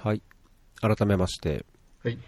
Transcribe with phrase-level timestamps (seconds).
[0.00, 0.22] はい。
[0.80, 1.66] 改めまして、
[2.04, 2.18] はい。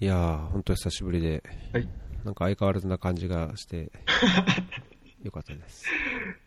[0.00, 1.86] いやー、本当久しぶりで、はい。
[2.24, 3.92] なんか相変わらずな感じがして、
[5.22, 5.84] よかったです。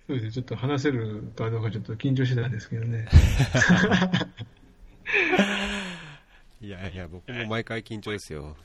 [0.07, 0.31] そうですね。
[0.31, 3.07] ちょっと話せるかどうかちょっと緊張してたんですけどね。
[6.59, 8.57] いやいや、僕も毎回緊張ですよ。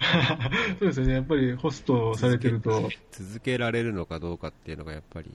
[0.80, 1.12] そうですよね。
[1.12, 5.30] やっぱりホストされてると、続けられるのかどうかっていうのがやっぱり、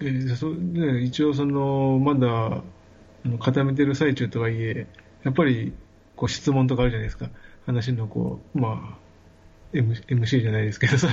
[0.00, 2.62] えーそうね、一応その、まだ、
[3.24, 4.86] あの固めてる最中とはいえ、
[5.22, 5.72] やっぱり、
[6.16, 7.30] こう質問とかあるじゃないですか。
[7.66, 8.98] 話のこう、まあ、
[9.72, 11.08] M、MC じゃないですけどさ。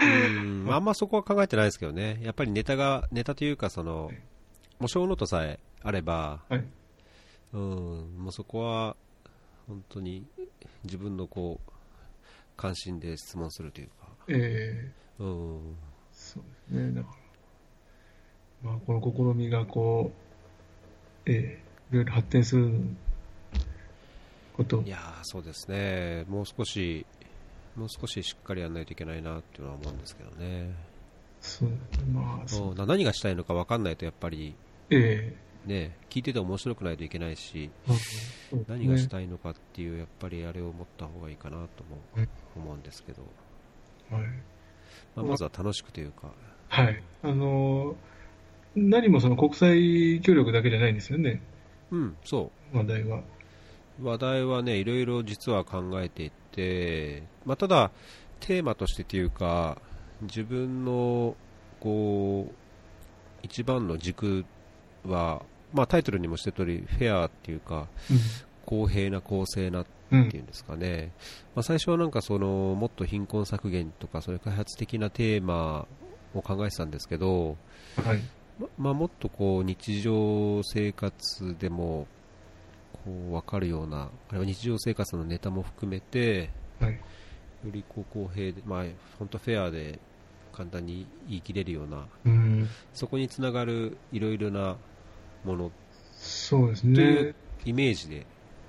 [0.00, 2.20] うん、あんまそこは考えてないですけどね。
[2.22, 4.10] やっぱりネタが、ネタというかその、
[4.78, 6.64] もう小ノートさえあれば、はい。
[7.52, 7.60] うん、
[8.18, 8.96] もうそこは、
[9.66, 10.24] 本当に
[10.84, 11.70] 自分のこう、
[12.56, 15.76] 関心で質問するというか、えーうん、
[16.12, 16.92] そうですね。
[16.92, 17.08] だか
[18.64, 20.27] ら、まあ、この試みがこう、
[21.28, 22.70] えーいろいろ発展する
[24.54, 24.82] こと。
[24.82, 27.06] いやーそうですね、もう少し、
[27.76, 30.74] もう少ししっかりやらないといけないなっていうのは思うんですけどね、
[31.40, 31.70] そう、
[32.12, 32.74] まあ、そう。
[32.74, 34.54] 何がしたいのか分かんないと、やっぱり、
[34.90, 35.34] え
[35.66, 38.64] ね、聞いてて面白くないといけないし、ね。
[38.66, 43.22] 何がしたいのかっていう、やっぱりあれを持った方がいいかなともうん思うんですけど、
[44.10, 44.22] はい。
[45.16, 46.32] まあ、まずは楽しくというか、
[46.68, 47.02] はい。
[47.22, 47.94] あのー、
[48.78, 51.40] 何もその国際協力だけじゃないんですよね、
[51.90, 53.22] うん、そ話題は。
[54.00, 57.90] う、話題はね、いろいろ実は考えていて、まあ、ただ、
[58.40, 59.80] テーマとしてというか、
[60.22, 61.36] 自分の
[61.80, 62.54] こう
[63.42, 64.44] 一番の軸
[65.04, 67.88] は、まあ、タイトルにもして通り、フェアっていうか、
[68.64, 70.28] 公平な公正なうん。
[70.28, 71.12] っていうんですかね、
[71.54, 75.86] まあ、最初はなんかそのもっと貧困削減とか、そういう開発的なテーマ
[76.34, 77.56] を考えてたんですけど、
[78.02, 78.20] はい。
[78.58, 82.06] ままあ、もっとこう日常生活でも
[82.92, 86.92] こう分かるような、あれは日常生活のネタも含めて、はい。
[86.92, 86.98] よ
[87.64, 88.84] りこう公平で、まあ、
[89.18, 89.98] 本当フェアで
[90.52, 92.68] 簡単に言い切れるような、うん。
[92.92, 94.76] そこにつながるいろいろな
[95.44, 95.70] もの
[96.16, 97.34] そうですというね。
[97.64, 98.26] イメージで、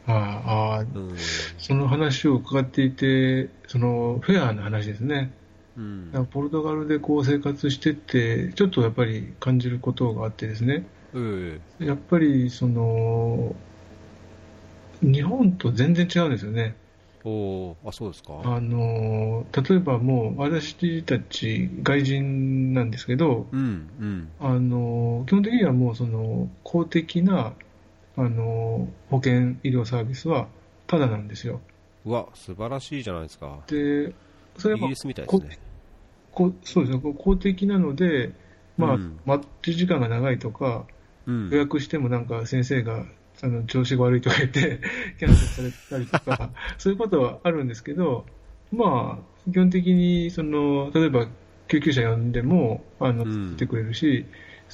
[0.08, 1.16] ああ、ああうん
[1.58, 5.32] その話を伺っていて、そのフェアな話ですね。
[5.78, 10.86] うんポルトガルでこう生活してて、ちょっとやっぱり感じることがあってですね。
[11.14, 13.56] うんやっぱりその、
[15.02, 16.76] 日本と全然違うんですよね。
[17.24, 27.54] おーあそうですか、あの、例えばもう私たち外人なんですけど、うんうんあの、基本的にはもうその公的な、
[28.16, 30.48] あの、保険医療サービスは
[30.88, 31.60] タダなんですよ。
[32.06, 34.14] うわ素晴らしいじゃないですか、で、
[34.60, 35.60] それはイギリスみたいですね。
[36.32, 38.32] こそうですね、公的なので、
[38.78, 39.20] まあ、うん。
[39.26, 40.86] 待ち時間が長いとか、
[41.26, 41.50] うん。
[41.50, 43.06] 予約してもなんか先生が
[43.42, 44.80] あの調子が悪いとか言って、
[45.20, 48.26] キャンセルされたりとか、 そういうことはあるんですけど、
[48.72, 51.28] まあ、基本的に、その、例えば
[51.68, 53.56] 救急車呼んでも、あの、うん。
[53.56, 54.26] 来てくれるし、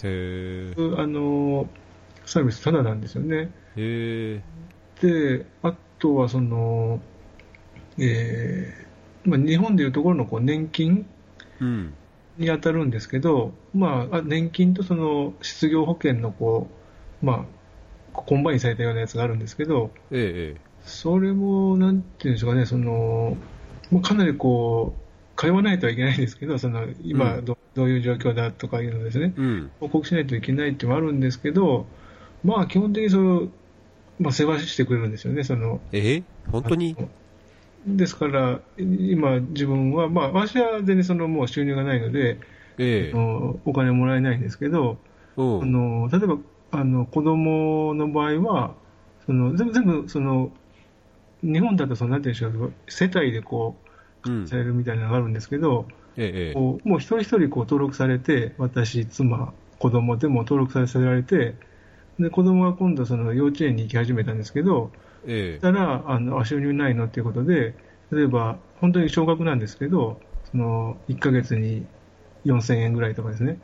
[0.04, 1.00] へー。
[1.00, 1.70] あの、
[2.26, 3.52] サービスただなんですよね。
[3.76, 4.42] へ
[5.02, 7.02] で、あとはその、
[7.98, 8.85] えー
[9.26, 11.06] まあ、日本でいうところのこう年金
[12.38, 16.68] に当たるんですけど、まあ、あ年金とその失業保険のこ
[17.22, 17.46] う、ま
[18.14, 23.36] あ、 combine されたようなやつがあるんですけど、えええそれも、なんていうんですかね、その、
[23.90, 24.96] もうかなりこ
[25.36, 27.46] う、通わないとはいけないんですけど、その、今うん。
[27.46, 29.72] ど、どういう状況だとかいうのをですね、えうん。
[29.80, 31.88] 報告しないといけないっていうのもあるんですけど、
[32.44, 33.48] まあ、基本的にその、
[34.20, 36.22] まあ、世話してくれるんですよね、その、え
[36.52, 36.96] 本当に？
[37.86, 42.40] ですから、今、自分は、まあ、私は全然そのもう収入がないので、
[42.78, 43.16] ええ。
[43.16, 44.98] お金もらえないんですけど、
[45.38, 45.62] うん。
[45.62, 46.38] あの例えば
[46.72, 48.76] あの子供の場合は、
[49.26, 50.52] その全部、全部その
[51.44, 53.76] 日本だとその、なんていうんでしょう、世帯でこ
[54.26, 54.44] うん。
[54.44, 55.88] うされるみたいなのがあるんですけど、
[56.18, 56.54] ええええ。
[56.54, 61.54] こうもう一人一人こう登録されて、私、妻、子供でも登録させられて、
[62.20, 64.92] で子供が今度、その幼稚園に行き始めたんですけど、
[65.28, 65.60] ええ。
[65.60, 67.74] たら、あの、あ収入ないのっていうことで、
[68.12, 70.20] 例えば、本当に少額なんですけど、
[70.52, 71.86] その、1ヶ月に
[72.46, 73.60] 4000円ぐらいとかですね、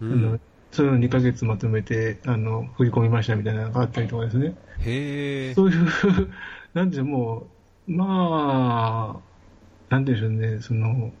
[0.00, 0.40] うあのん
[0.72, 5.54] それを2ヶ月まとめて、あの、振り込みましたみたいなのがあったりとかですね、へえ。
[5.54, 5.86] そういう、
[6.74, 7.46] なんでも
[7.86, 9.22] う、ま
[9.90, 11.12] あ、なんていうんでしょうね、その、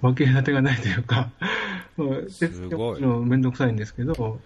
[0.00, 1.28] 分け隔てがないというか、
[1.98, 2.78] まあ、すごい。
[2.78, 4.40] もちろんめんどくさいんですけど、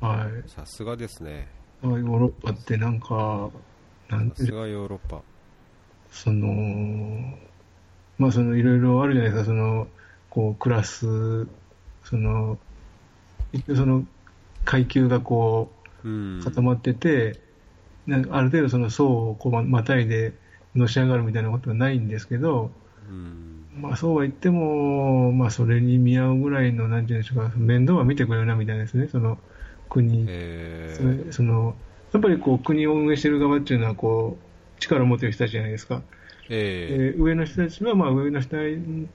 [0.00, 0.48] はい。
[0.48, 1.46] さすがですね。
[1.82, 3.50] ヨーロッパってなんか、
[4.08, 5.22] なんてさすがヨーロッパ。
[6.10, 7.34] その、
[8.18, 9.88] まあそのいろいろあるじゃないですか、その、
[10.30, 11.46] こう、クラス、
[12.04, 12.58] その、
[13.52, 14.04] 一応その、
[14.64, 15.70] 階級がこ
[16.04, 17.38] う固まってて、
[18.06, 20.32] なんかある程度その層をこうままたいで
[20.74, 22.70] のし上がるみたいなことはないんですけど、
[23.08, 23.82] うん。
[23.82, 29.38] まあそうは言っても、まあそれに見合うぐらいの、なんていうんでしょうか、面倒は見てくれるなみたいですね、その
[29.88, 31.74] 国、えそれその、
[32.14, 36.00] やっぱりこう国を運営している側っていうのはこう、力を持っている人たちじゃないですか。
[36.48, 38.56] えで上の人たちは、まあ上の人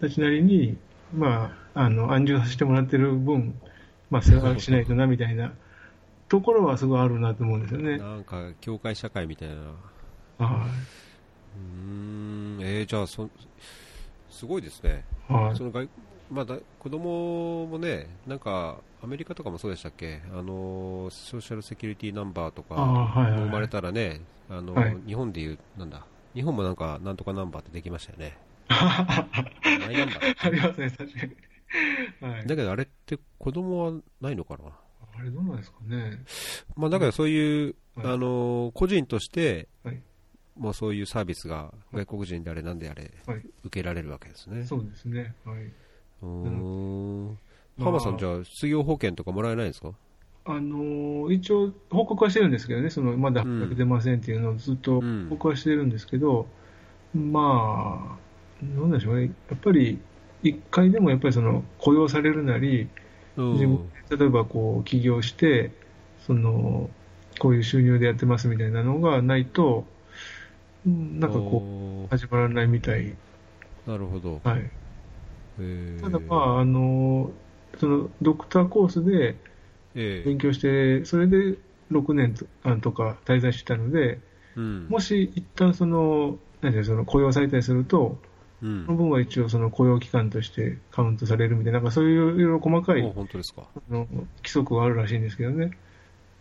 [0.02, 0.78] たちなりに、
[1.16, 3.58] まあ、あの、安住させてもらってる分、
[4.10, 5.54] まあ世話しないとなみたいな
[6.28, 7.98] ところはすごいあるなと思うんですよね。
[7.98, 9.56] なんか、教会社会みたいな。
[10.46, 10.66] は
[11.56, 13.30] うーん、えー、じゃあそ、
[14.30, 15.06] すごいですね。
[15.30, 15.34] い。
[15.34, 15.88] はいその外
[16.30, 22.76] まあ、だ子供もね、なんか、アメリカとかもそうでしたっけ、あのソーシャルセキュリティナンバーとか、
[23.16, 28.38] 生まれたらね、あのはい日本でいう、なんだ、日本もなんか、なんとかナンバーってできましたよね。
[28.70, 30.36] マイナンバー。
[30.40, 32.32] ありますね、確かに。
[32.34, 32.48] はい。
[32.48, 34.64] だけど、あれって子供はないのかな？
[35.18, 36.24] あれどうなんですかね。
[36.76, 40.02] まあ、だからそういう、はいあの個人として、はい
[40.58, 43.38] もうそういうサービスが外国人であれなんであれ、はい。
[43.64, 44.66] 受けられるわけですね。
[44.66, 45.34] そうですね。
[45.46, 45.64] はい。
[45.64, 47.40] うーん。
[47.80, 49.92] まあ浜さん、じゃあ、失業保険とかもらえないんですか？
[50.46, 56.48] あのー一応、報告はしてるんですけどね、そのまだ発覚出ませんっていうのをずっとうん報告はしてるんですけど、
[57.14, 58.18] ま
[58.64, 60.00] あ、なんでしょうね、やっぱり
[60.44, 62.88] 一回でもやっぱりその雇用されるなり、
[63.38, 63.54] うん。
[63.54, 65.72] 自分で例えばこう起業して、
[66.26, 66.90] その
[67.38, 69.86] こういう収入でやってますみたいなのがないと、
[70.88, 73.16] うんなんかこう、始まらないみたい。
[73.86, 74.42] なるほど。
[74.44, 74.70] はい。
[75.60, 76.02] えー。
[76.02, 77.32] ただまあ、あの、
[77.78, 79.36] そのドクターコースで
[79.96, 81.58] ええ勉強して、それで
[81.92, 84.20] 6年とあとか滞在してたので、
[84.56, 84.88] うん。
[84.90, 88.18] もし一旦その、なんてその雇用されたりすると、
[88.62, 93.64] うんその分は一応その雇用期間としてカウントされるみたいな、なんかそういういろいろ細かいお本当ですか。
[93.74, 94.06] あの
[94.38, 95.72] 規則があるらしいんですけどね。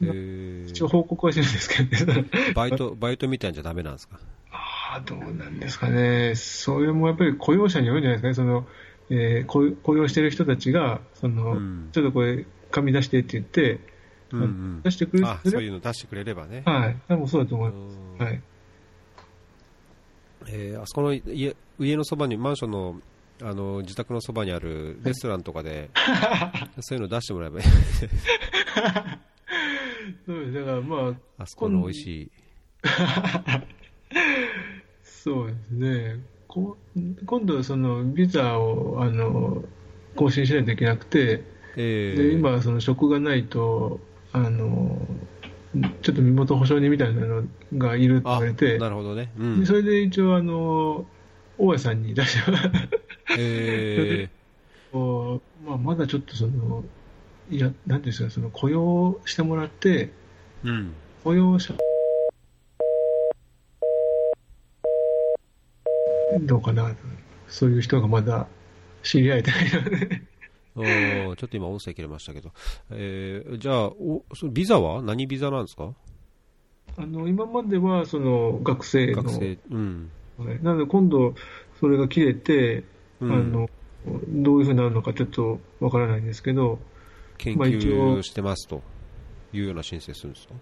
[0.03, 2.25] えー一応報告はしてるんですけどね。
[2.55, 4.19] バイト、バイトみたいんじゃダメなんですか？
[4.51, 6.35] ああ、どうなんですかね。
[6.35, 8.35] それもやっぱり雇用者によるんじゃないですかね。
[8.35, 8.67] その、
[9.11, 13.81] えー雇雇用してる人たちが、その、うんちょっとこれ、紙出してって言って、
[14.33, 16.63] うんうん出してくれあ、るそういうの出してくれればね。
[16.67, 16.97] はい。
[17.09, 18.23] 多分そうだと思いまうんす。
[18.25, 18.43] はい。
[20.49, 23.01] えーあそこの家家のそばに、マンションの
[23.41, 25.91] あの自宅のそばにあるレストランとかで、
[26.81, 27.67] そういうの出してもらえばいい。
[30.27, 30.53] そうです。
[30.55, 31.09] だからま
[31.39, 32.31] あ、あそこの美味しい。
[35.03, 36.21] そうですね。
[36.49, 36.77] こ
[37.27, 39.63] 今度、その、ビザを、あの、
[40.17, 41.43] 更新しないといけなくて、
[41.77, 44.01] えで今、その職がないと、
[44.33, 44.99] あの、
[46.03, 47.45] ちょっと身元保証人みたいなの
[47.77, 49.31] がいるって言あわれて、なるほどね。
[49.39, 51.07] うんでそれで一応、あの、
[51.59, 52.63] 大家さんに出してもら
[53.39, 54.29] え
[54.93, 56.83] こうまあ、まだちょっとその、
[57.51, 60.93] いや、なんていうんですか、その雇用してもらって、ーうん。
[61.25, 61.75] 雇用者、
[66.41, 66.95] どうかな、
[67.49, 68.47] そういう人がまだ
[69.03, 70.23] 知り合えてないので、
[71.37, 72.53] ちょっと今音声切れましたけど。
[72.91, 75.03] えーじゃあ、おそのビザは？
[75.03, 75.95] 何ビザなんですか？
[76.97, 79.59] あの今まではその学生の、学生。
[79.71, 80.11] うん。
[80.39, 80.63] はい。
[80.63, 81.35] なので今度、
[81.81, 82.85] それが切れて、
[83.21, 83.33] うん。
[83.33, 83.71] あの、
[84.29, 86.79] どういうふうになるのかちょっとわからないんですけど、
[87.39, 88.83] 研究してますと。
[89.51, 90.55] いうような申請するんですか？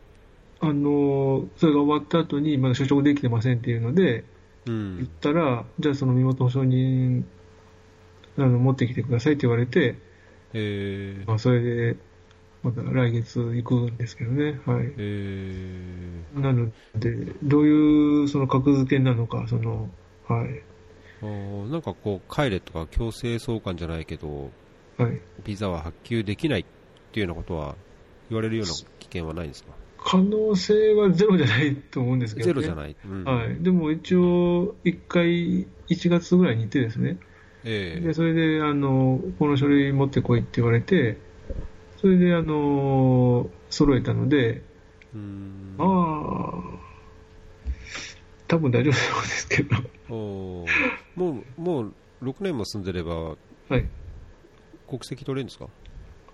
[0.61, 4.25] あのそれが終わった後にまだ就職できてませんっていうので、う
[4.97, 5.09] 言っん。
[5.21, 7.25] たら、じゃあその身元保証人
[8.37, 9.97] あの持ってきてくださいって言われて、
[10.53, 11.97] えーまあ、それで、
[12.63, 14.61] また来月行くんですけどね。
[14.67, 14.93] はい。
[14.99, 19.91] えなので、どういうその格付けなのか、その、
[20.29, 20.49] はい。
[20.49, 24.51] ーあーなんかこう、帰れとか強制送還じゃないけど、
[24.99, 25.21] はい。
[25.45, 26.65] ビザは発給できないっ
[27.13, 27.77] ていうようなことは
[28.29, 29.79] 言われるような危険はないんですか？
[30.09, 32.53] 可能性はゼロじゃないと思うんですけど、ね。
[32.53, 32.95] ゼロじゃない。
[33.05, 33.57] うんはい。
[33.61, 37.19] でも一応、一回、1月ぐらいに行ってですね。
[37.65, 41.19] えで、それで、あの、この書類持ってこいって言われて、
[41.97, 44.63] それで、あの、揃えたので、え
[45.17, 46.79] うんまあ、
[48.47, 49.77] 多分大丈夫そうですけど。
[50.09, 50.67] おー
[51.17, 53.35] もう、もう6年も住んでれば、は
[53.77, 53.89] い。
[54.89, 55.67] 国籍取れるんですか？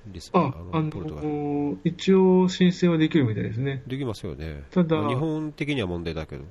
[0.07, 3.83] リスあ、あの一応申請はできるみたいですね。
[3.87, 4.65] できますよね。
[4.71, 6.45] ただまあ日本的には問題だけど。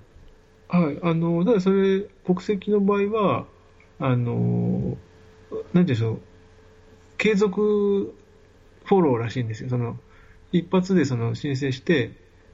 [0.70, 1.00] はい。
[1.04, 3.46] あの、ただそれ、国籍の場合は、
[4.00, 4.98] あの、
[5.74, 6.22] なんでしょう、
[7.18, 8.16] 継続
[8.86, 9.70] フォローらしいんですよ。
[9.70, 9.98] その、
[10.54, 12.12] 一発でその申請して、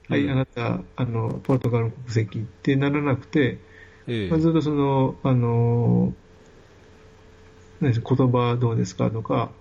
[0.10, 3.60] はい、うんあなた、あの、ポルトガルの国籍ってならなくて、
[4.08, 6.14] ええまあ、ずっとその、あの、
[7.82, 9.52] 何でしょう言葉どうですかとか、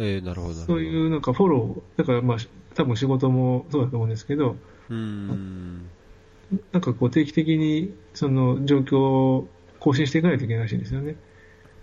[0.00, 0.54] ええなるほど。
[0.54, 2.36] そういうなんかフォロー、だからまあ、
[2.74, 4.56] 多分仕事もそうだと思うんですけど、
[4.88, 5.88] うーん。
[6.72, 11.16] なんかこう定期的にその状況を更新していかないといけないらしいんですよね。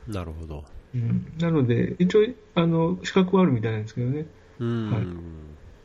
[0.08, 0.66] なるほど。
[0.96, 2.22] うん、なので、一応、
[2.56, 4.26] あの、資格はあるみたいなんですけどね。
[4.60, 5.08] うん、はい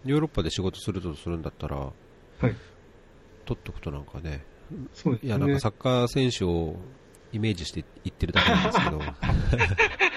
[0.04, 1.92] ヨーロッパで仕事するとするんだったら、は
[2.48, 2.56] い。
[3.44, 4.44] 取っとくとなんかね、
[4.94, 5.28] そうですね。
[5.28, 6.76] いや、なんかサッカー選手を
[7.32, 8.98] イメージして言ってるだけなんですけど、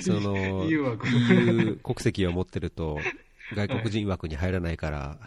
[0.00, 2.98] その、枠 EU 国籍を持ってると、
[3.54, 5.18] 外国人枠に入らないから。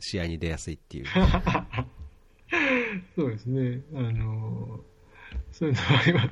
[0.00, 1.04] 試合に出やすいっていう。
[3.14, 3.80] そうですね。
[3.94, 4.80] あの、
[5.52, 6.30] そういうのはあります。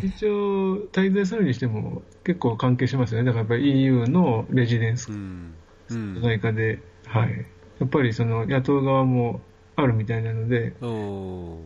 [0.06, 3.26] 一応、滞在するにしても結構関係しますよね。
[3.26, 5.54] だからやっぱり EU のレジデンスうん。
[5.90, 6.20] うん。
[6.20, 7.46] 外貨で、はい。
[7.80, 9.40] やっぱりその野党側も
[9.74, 11.58] あるみたいなので、は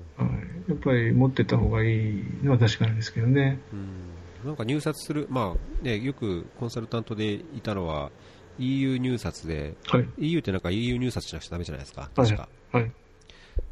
[0.69, 3.59] い、やっぱり持ってた方がいいのは確かなんですけどね。
[3.73, 4.04] うん
[4.45, 8.11] なんか入札する、まあね、よくコンサルタントでいたのは、
[8.59, 10.09] EU 入札で、はい。
[10.19, 12.49] EU ってなんか EU 入札しなくちゃダメじゃないですか、はい確か。
[12.73, 12.93] はい。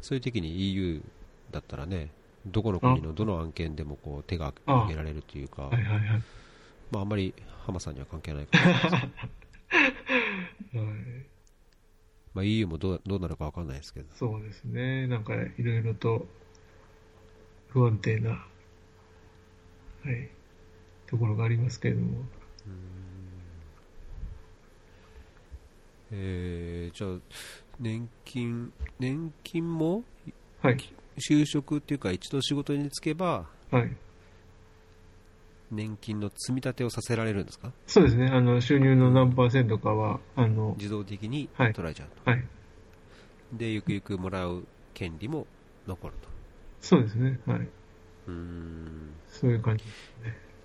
[0.01, 1.01] そういう時に EU
[1.51, 2.09] だったらね、
[2.45, 6.23] どこの国のどの案件でもこう手が挙げられるというか、はいはいはい。
[6.91, 7.33] まああんまり
[7.65, 9.01] 浜さんには関係ないかもしれない
[10.85, 11.33] はい
[12.33, 14.07] まあ EU もどうどうなるかわかんないですけど。
[14.15, 15.07] そうですね。
[15.07, 16.25] なんかいろいろと
[17.69, 18.45] 不安定な、は
[20.11, 20.29] い、
[21.07, 22.23] ところがありますけれども。
[26.15, 27.19] えー、じゃあ、
[27.79, 30.03] 年金、年金も
[30.61, 30.77] はい。
[31.17, 33.95] 就職っていうか一度仕事に就けば、はい。
[35.71, 37.71] 年金の積み立てをさせられるんですか？
[37.87, 38.27] そうですね。
[38.27, 42.29] あの、収入の何パーセントかは、あの、自動的にはい取られちゃうと。
[42.29, 42.45] はい。
[43.53, 45.47] で、ゆくゆくもらう権利も
[45.87, 46.29] 残ると。
[46.81, 47.39] そうですね。
[47.47, 47.59] はい。
[47.59, 49.13] うーん。
[49.29, 49.83] そういう感じ。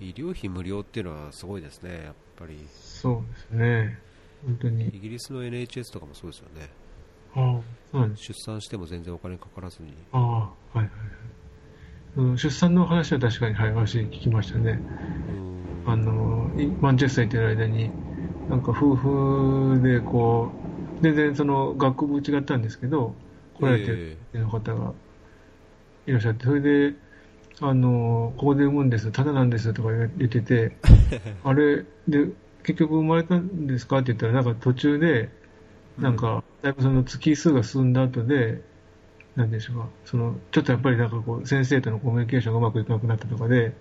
[0.00, 2.56] 医療費無料っていうのはすごいですね、やっぱり。
[2.70, 3.98] そうですね。
[4.44, 4.88] 本当に。
[4.88, 6.68] イギリスの NHS とかもそうですよね。
[7.34, 8.24] ああ、そうなんです。
[8.32, 9.92] 出産しても全然お金かからずに。
[10.12, 10.90] ああ、はいはいはい。
[12.16, 14.80] うん出産の話は確かに、はい、私聞きましたね。
[15.86, 17.90] あの、いマンチェスター行ってる間に、
[18.48, 20.50] なんか夫婦でこ
[21.00, 23.14] う、全然その学部違ったんですけど、
[23.54, 24.92] 来られてるえの方が
[26.06, 26.94] いらっしゃって、それで、
[27.60, 30.72] あの、ここで産むんです、ただなんですとか言ってて、
[31.44, 32.28] あれ、で、
[32.64, 35.30] 結局生まれたんですかって言ったら、なんか途中で、
[36.00, 38.62] なんか、だいぶその月数が進んだ後で、
[39.36, 43.72] なんでしょうか、その、ちょっとやっぱりなんかこう、先生とのコミュニケーションがうまくいかなくなったとかで、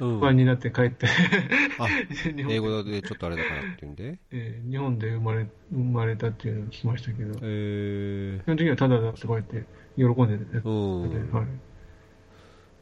[0.00, 0.20] うん。
[0.20, 1.06] 不安になって帰って、
[2.50, 4.18] 英語でちょっとあれだからっていうんで？
[4.32, 8.40] えー日本で生まれ生まれたっていうのを聞きましたけど、基え。
[8.46, 9.64] 本的にはただだとか言って
[9.96, 11.32] 喜んでて、ー、うん。
[11.32, 11.46] はい、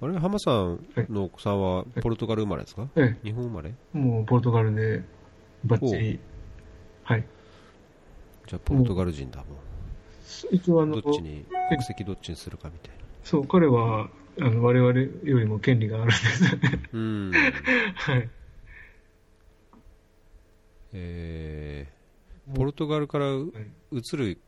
[0.04, 2.88] あれ、浜さんのお子さんはポルトガル生まれですか？
[2.96, 3.73] え日本生まれ？
[3.94, 5.02] えもうポルトガルで
[5.64, 6.20] バッチリ、
[7.04, 7.25] はい、
[8.46, 9.46] じゃあポルトガル人だもん。
[10.50, 13.04] 一応あのどっちに、国籍どっちにするかみたいな。
[13.23, 16.44] そう彼はあの我々よりも権利があるんです。
[16.44, 17.32] よね、うん。
[17.94, 18.28] はい、
[20.92, 23.52] えー、ポルトガルからう
[23.92, 24.38] 移る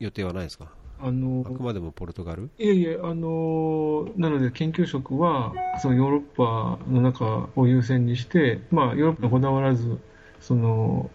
[0.00, 0.72] 予定はないですか？
[1.00, 2.50] あのあくまでもポルトガル？
[2.58, 9.98] いえいえ、あのなので研究職はそのヨーロッパの中を優先にして、まあ、ヨーロッパにこだわらず、
[10.40, 11.10] その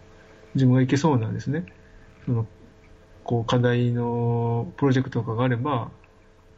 [0.54, 1.66] 自分が行けそうなんですね、
[2.24, 2.46] その
[3.24, 5.90] こう課題のプロジェクトとかがあれば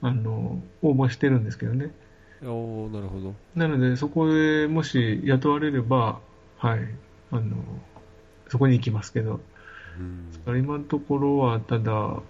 [0.02, 1.91] あの応募してるんですけどね、
[2.43, 3.35] おーなるほど。
[3.55, 6.21] なのでそこでもし雇われれば、
[6.59, 6.81] はい、
[7.31, 7.57] あの
[8.49, 9.41] そこに行きますけど、
[10.47, 10.59] うん。
[10.59, 12.23] 今のところはただ、今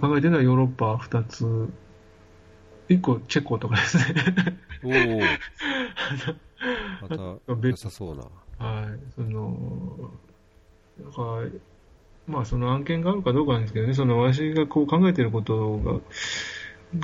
[0.00, 1.68] 考えてるのはヨーロッパ2つ、
[2.88, 4.04] 1個チェコとかですね。
[4.82, 4.92] おお。
[7.08, 8.24] また、良さそうな。
[8.58, 10.10] はい、その、
[11.02, 11.56] なんか、
[12.26, 16.00] まあその案件があるかどうかなんですけどね、その私がこう考えてることが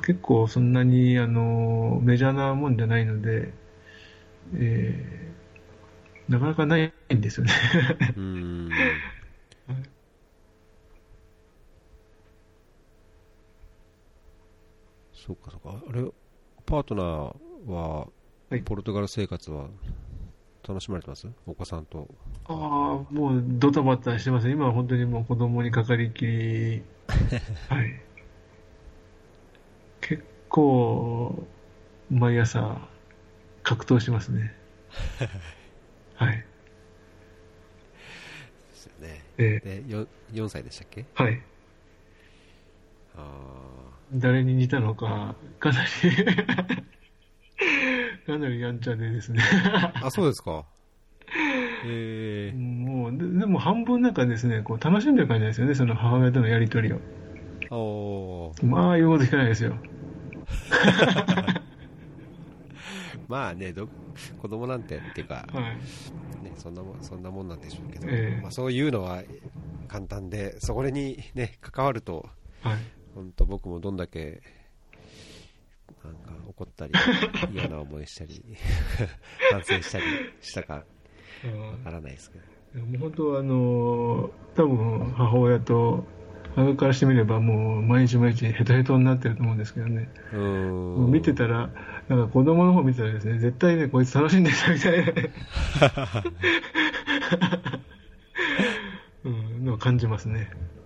[0.06, 3.52] 結構そんなにあのメジャーなもんじゃないので、
[4.54, 5.34] えー
[6.28, 7.52] なかなかないんですよね。
[8.16, 8.70] うん。
[15.24, 15.80] そうかそうか。
[15.88, 16.04] あれ、
[16.66, 18.06] パートナーは
[18.50, 19.68] はい、ポルトガル生活は
[20.66, 21.26] 楽しまれてます？
[21.46, 22.06] お子さんと。
[22.46, 24.52] ああ、もうドタバタしてますね。
[24.52, 26.82] 今は本当にもう子供にかかりきり、
[27.68, 28.00] はい。
[30.00, 31.42] 結構、
[32.10, 32.76] 毎朝、
[33.62, 34.52] 格闘しますね。
[36.16, 36.36] はい。
[36.36, 36.44] で
[38.74, 39.22] すよね。
[39.38, 41.06] えで、よ4歳でしたっけ？
[41.16, 41.40] ーはい。
[43.16, 45.90] あ誰に似たのか、かなり
[48.26, 49.42] かなりやんちゃでですね。
[49.42, 50.64] ーあ、そうですか。
[51.86, 57.00] えー、もう、ででも半分なんかですね、こう楽しんでる感じなんですよね、その母親とのやりとりを。
[57.70, 59.74] おまあ、言うこと聞かないですよ。
[63.26, 63.88] まあねど、
[64.38, 65.64] 子供なんてっていうか、はい。
[66.44, 69.24] ね、そんなもんそんなもんなんでしょうけど、ええまあ、そういうのは
[69.88, 72.28] 簡単で、そこに、ね、関わると、
[72.62, 72.76] はい。
[73.14, 74.42] 本当僕もどんだけ
[76.04, 76.92] なんか怒ったり
[77.54, 78.42] 嫌な思いしたり
[79.52, 80.04] 反省したり
[80.40, 80.82] したかわ
[81.84, 82.44] からないですけど。
[82.86, 86.04] もう本当あの多分母親と
[86.56, 90.08] 母親からしてみればもう毎日毎日ヘトヘトになってると思うんですけどね、
[91.08, 91.70] 見てたら
[92.08, 95.04] なんか子供の方見てたらですね絶対ねこいつ楽しんでるみたいな。
[95.04, 95.30] ね
[99.24, 100.50] うんのを感じますね。
[100.52, 100.83] えー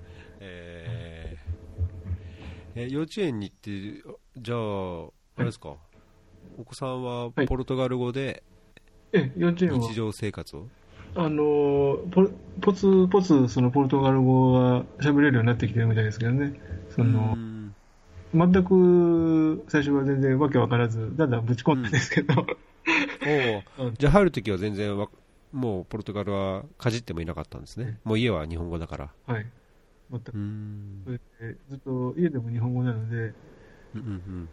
[2.81, 4.05] え幼稚園に行って
[4.37, 5.07] じゃあ
[5.37, 5.75] あれですか、
[6.57, 7.47] お子さんははい。
[7.49, 8.45] ポルトガル語で
[9.13, 9.79] え幼稚園は？
[9.89, 10.69] 日常生活を、
[11.17, 12.31] あのポ
[12.61, 16.55] ポツポツそのポルトガル語が喋れるようになってきてるみたいですけどね。
[16.95, 17.75] その、うん。
[18.33, 22.47] 全く最初は全然わけわからず、だんだんぶち込んだんですけど、
[23.79, 23.93] おう。
[23.99, 25.09] じゃあ入るときは全然わ
[25.51, 27.99] もうポルトガルはかじってもいなかったんですね。
[28.05, 29.11] もう家は日本語だから。
[29.27, 29.47] はい、
[30.11, 30.33] 全く
[31.05, 33.35] それでずっと家でも日本語なので、うん
[33.95, 34.49] うん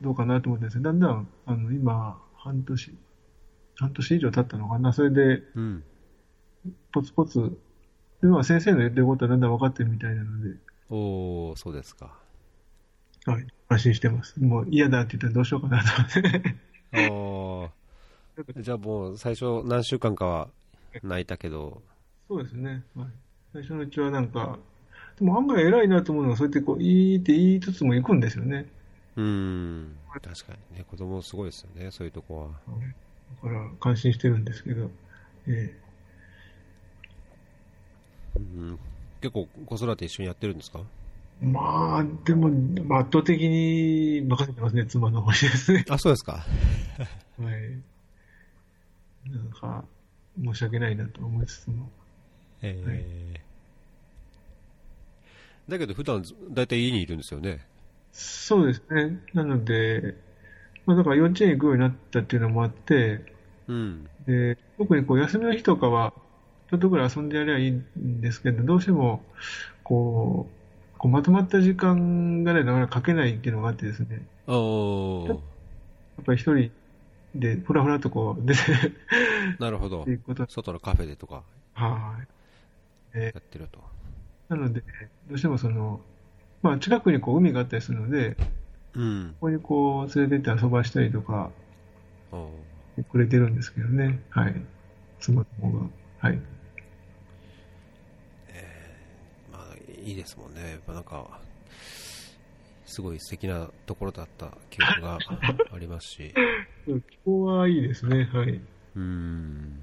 [0.00, 2.98] どうかなと思ってですね、だんだんあの今、半年、
[3.76, 5.62] 半年以上経ったのかな、それでうん。
[5.62, 5.84] うん
[6.92, 7.58] ポツポツ、
[8.22, 10.56] でまあ先生の言ってることはだんだん分かってるみたいなので、
[10.88, 12.16] おおそうですか。
[13.26, 14.40] はい、安心してます。
[14.40, 17.72] もう嫌だって言ったらどうしようかなと思っ
[18.56, 18.62] て。
[18.62, 20.48] じゃあもう最初何週間かは
[21.02, 21.82] 泣いたけど、
[22.28, 23.08] そうですね、はい、
[23.54, 24.58] 最初のうちはなんか、
[25.18, 28.66] でも案外偉いなと思うのは、そうやってこう、いいって言いつつも行くんですよね。
[29.16, 32.48] うーん、確かにね、子供すごいですよね、そういうとこは。
[33.42, 34.90] だから感心してるんですけど、
[35.46, 35.74] え
[38.36, 38.78] うん、
[39.20, 40.80] 結構子育て一緒にやってるんですか？
[41.42, 42.48] えまあ、でも、
[42.84, 45.84] まあ圧倒的に任せてますね、妻の方にですね。
[45.88, 46.44] あ、そうですか。
[47.38, 47.82] はい。
[49.30, 49.84] なんか、
[50.42, 51.90] 申し訳ないなと思いつつも。
[52.62, 53.43] えー
[55.68, 57.66] だけど普段だいたい家にいるんですよね。
[58.12, 59.18] そうですね。
[59.32, 60.14] なので、
[60.86, 63.20] まあだから幼稚園行くようになったっていうのもあって、
[63.66, 64.08] うん。
[64.26, 66.12] で、特にこう休みの日とかは、
[66.70, 69.22] ちょっとぐらい遊んでやればいいんですけど、どうしても、
[69.82, 70.48] こ
[70.94, 76.70] う、こうまとまった時間がね、なかなか書けないっていうのがあってですね、おー、やっぱり一人
[77.34, 78.60] でふらふらとこう出て
[79.58, 80.06] なるほど
[80.48, 82.16] 外のカフェでとかは
[83.14, 83.18] い。
[83.18, 83.80] やってると。
[84.56, 84.82] なので、
[85.28, 86.00] どうしてもその、
[86.62, 88.36] まあ近くにこう海があったりするので、
[88.94, 89.28] うん。
[89.40, 91.50] ここにこう連れてって遊ばしたりとか
[93.10, 94.20] くれてるんですけどね。
[94.30, 94.54] はい。
[95.20, 95.86] 妻の方が。
[96.18, 96.38] はい。
[99.52, 100.70] まあ、いいですもんね。
[100.70, 101.40] やっぱなんか、
[102.86, 105.18] すごい素敵なところだった記憶が
[105.72, 106.34] ありますし。
[106.86, 108.28] 気候はいいですね。
[108.32, 108.50] はい。
[108.50, 109.80] うーん。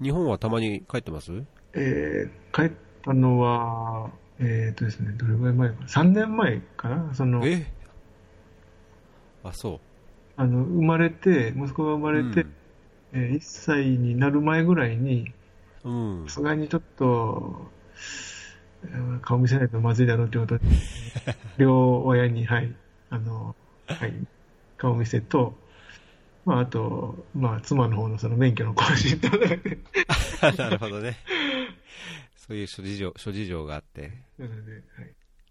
[0.00, 1.32] 日本はたまに帰ってます？
[1.74, 2.70] えー帰っ
[3.04, 7.14] たのは、えっ、とですね、どれぐらい前かな？3年前かな？
[7.14, 7.66] その、え？
[9.44, 9.80] あ、そ
[10.36, 12.12] あの、生まれて、息子が生まう。
[12.12, 12.46] れて、
[13.12, 15.32] え1歳になる前ぐらいに、
[15.84, 16.22] うん。
[16.22, 17.70] うんさすがにちょっと、
[18.82, 20.64] うん顔見せないとまずいだろうってことで、
[21.58, 22.72] 両親に、はい、
[23.10, 23.54] あの、
[23.86, 24.14] はい、
[24.76, 25.54] 顔見せと、
[26.44, 29.28] まあ、あと、まあ、妻の方のその免許の更新と、
[30.56, 31.16] なるほどね。
[32.48, 34.24] そういう諸事情、諸事情があって。
[34.38, 34.82] なので、はい、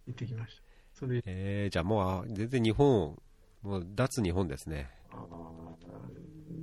[0.08, 0.64] 行ってきました。
[0.96, 3.16] それで、えー、じゃあもう、あ全然日本、
[3.62, 4.90] もう脱日本ですね。
[5.12, 5.58] あー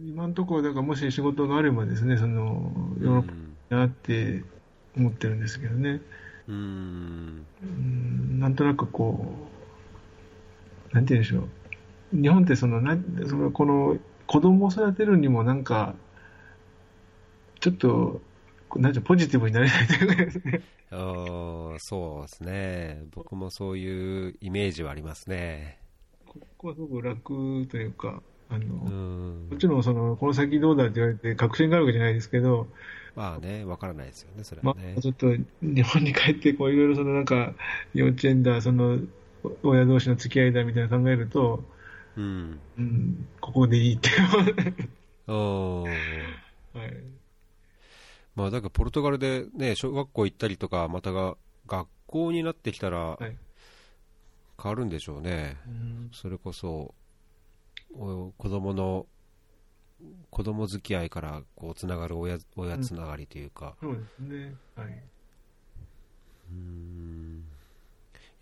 [0.05, 4.43] 今のところ、だからもし仕事があればですね、その、ヨーロッパになって
[4.97, 6.01] 思ってるんですけどね。
[6.49, 7.47] うーん。
[7.63, 9.49] うんなんとなくこ
[10.91, 11.49] う、なんて言うんでしょ
[12.13, 12.21] う。
[12.21, 15.95] 日本ってその、なんそのこの子供を育てるにもなんか、
[17.61, 18.21] ちょっと、
[18.81, 20.63] なんていうのポジティブになれないというかですね。
[20.91, 23.05] あーそうですね。
[23.13, 25.79] 僕もそういうイメージはありますね。
[26.27, 28.91] ここはすごく楽というか、あの、う
[29.51, 29.59] もん。
[29.59, 32.69] ちろんその、この先どうだって言われて確信があるわけじゃないですけど、
[33.15, 35.01] まあね、わからないですよね、それまはねあ、。
[35.01, 35.27] ちょっと
[35.63, 37.55] 日本に帰って、こういろいろそのなんか、
[37.93, 38.99] 幼稚園だ、その、
[39.63, 41.63] 親同士の付き合いだみたいな考えると、
[42.17, 42.61] うん。
[42.79, 44.11] うん、ここでいいって。
[45.27, 47.24] おー はい。
[48.35, 53.37] まあ、だからポルトガルでね、小学校行ったりとか、またが学校になってきたらはい。
[54.63, 55.57] 変わるんでしょうね。
[55.67, 56.11] うん。
[56.13, 56.95] それこそ、
[57.93, 59.07] お子供の、
[60.31, 64.55] 子供付き合いからこうつながる親親つながりというか、そうですね。
[64.75, 65.03] はい。
[66.51, 67.45] うん。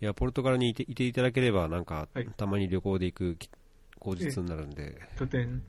[0.01, 2.27] いや、ポルトガルにいていていただければ、なんか、はい。
[2.35, 3.49] たまに旅行で行くき
[3.99, 5.63] 口実になるんで、拠点、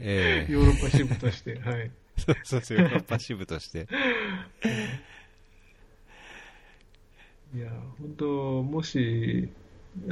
[0.00, 0.50] ええ。
[0.52, 1.90] ヨーロッパ支部として、はい。
[2.26, 3.86] そうそうそう、ヨーロッパ支部として。
[7.54, 9.48] いや、本当、もし、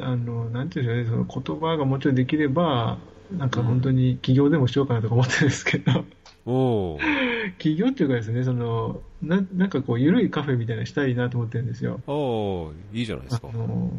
[0.01, 2.99] あの、なんていうんでしょうね、その言葉がもうちょいできれば、
[3.37, 6.05] なんか本当に起業でもしようかなとか思ってるんですけど、
[6.47, 6.99] おお
[7.59, 12.01] 起業っていうかですね、その、ななんかこう、ゆるいカフェみたいなのしたいなと思ってるんですよ。
[12.07, 13.49] おーいいじゃないですか。
[13.53, 13.93] あの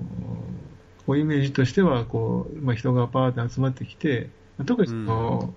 [1.06, 5.54] こうイメージとしてはこう、まあ、人がパーって集まってきて、まあ特にその、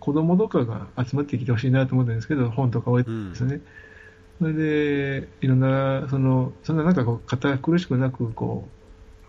[0.00, 3.64] 子供とかが集まってきてほしいなと思ってるんですけど、本とか置いてるんですよね。
[4.40, 8.76] それで、いろんな、その、そんななんかこう、堅苦しくなく、こ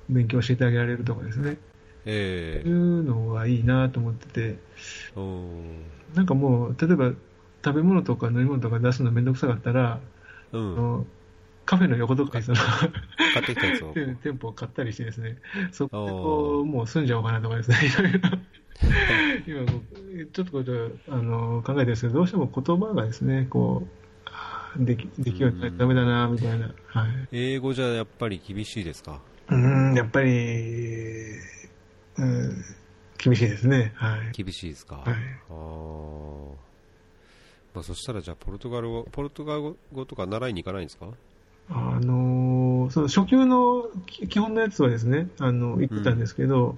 [0.10, 1.58] う、勉強してあげられるとかですね。
[2.06, 4.66] ええそういうのはいいなと思ってて、
[6.14, 7.12] なんかもう、例えば、
[7.64, 10.02] 食べ物とか飲み物とか出すのめんどくさかったら、あ
[10.52, 10.80] うん。
[10.80, 11.06] の
[11.66, 12.58] カフェの横とかにその、
[13.34, 13.94] 買ってきたやつを。
[13.96, 18.20] 店 店舗を買ったりしてですね、そこでこう、もう住んじゃおうかなとかですね、いろいろ。
[19.48, 19.66] 今
[20.34, 23.88] ちょっとこうあの考えてるんですけど、どうしても言葉がですね、こ
[24.80, 26.74] う、でき、できるようにならダメだな、みたいな。
[26.88, 27.28] はい。
[27.32, 29.22] 英語じゃやっぱり厳しいですか？
[29.50, 30.32] うん、やっぱり、
[32.18, 32.64] うん、
[33.18, 33.94] 厳しいですね。
[33.96, 34.32] はい。
[34.34, 35.16] 厳しいですか、はい
[35.50, 36.50] あー
[37.74, 41.08] まあ、そしたらじゃあポルトガル語、ポルトガル語とか習いに行かないんですか？
[41.70, 46.78] あのーその初級のき基本のやつはですね、あの、言ってたんですけど、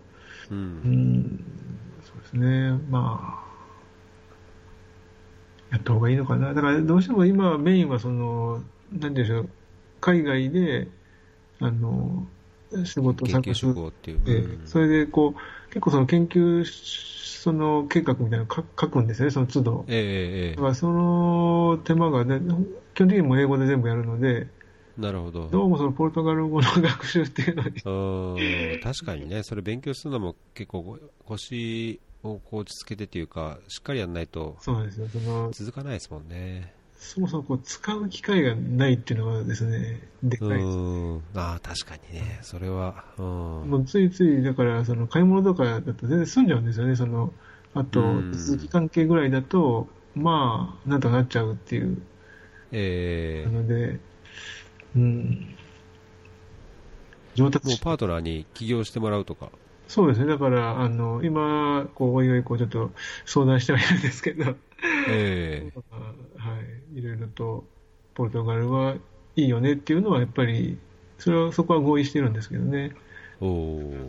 [0.51, 0.55] う。
[0.55, 1.87] うんうです
[2.38, 3.47] ね、まあ、
[5.71, 6.54] やった方がいいのかな。
[6.54, 9.50] だからどうしても今メインはその、なんでしょう、
[10.00, 10.88] 海外で、
[11.60, 12.26] あの、
[12.86, 14.23] 仕事を研究参加すっていう。
[14.23, 19.86] で、うんそれでこう、結構その研究、その計画みたいなのを書書くんですよね、その都度。
[19.88, 22.39] えええだからその手間がね、
[22.93, 24.58] 基本的にもう英語で全部やるので、え
[24.97, 25.47] なるほど。
[25.47, 35.08] どうもそのポルトガル語の学習っていうのに、うん確かにね、それ勉強するのも結構腰をこう落ち着けてというか、しっかりやらないとそうですよ。
[35.08, 36.73] その、続かないですもんね。
[36.95, 40.77] そもそもこう使う機会がないっていうのがですね、でかういです。
[40.77, 41.17] ん。
[41.36, 42.39] ああ、確かにね。
[42.41, 43.25] それは、うん。
[43.69, 47.34] もうついつい、だから、その買い物とかだと全然済んじゃうんですよね、その、
[47.73, 48.01] あと
[48.32, 52.01] 続き関係ぐらいだと、まあ、なんとかなっちゃうっていう。
[52.71, 53.99] ええなので、
[54.95, 55.56] うん。
[57.36, 59.51] 上達しもうパートナーに起業してもらうとか。
[59.88, 60.28] そうですね。
[60.28, 62.91] だから、あの、今、こう、おいおい、こう、ちょっと
[63.26, 64.56] 相談してはいるんですけど、
[65.10, 65.80] ええ
[66.38, 66.58] は
[66.95, 67.00] い。
[67.00, 67.63] いろいろと、
[68.13, 68.95] ポルトガルは
[69.36, 70.78] いいよねっていうのは、やっぱり、
[71.19, 72.91] それは、そこは合意してるんですけどね。